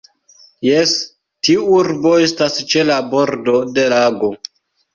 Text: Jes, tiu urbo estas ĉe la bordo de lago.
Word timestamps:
Jes, 0.67 0.93
tiu 1.49 1.67
urbo 1.75 2.15
estas 2.29 2.59
ĉe 2.73 2.89
la 2.93 2.99
bordo 3.15 3.57
de 3.79 3.87
lago. 3.97 4.35